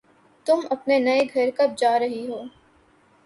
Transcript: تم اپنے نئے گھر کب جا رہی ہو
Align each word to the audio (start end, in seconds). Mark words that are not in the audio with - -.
تم 0.45 0.59
اپنے 0.71 0.97
نئے 0.99 1.19
گھر 1.33 1.49
کب 1.57 1.77
جا 1.77 1.97
رہی 1.99 2.25
ہو 2.27 2.41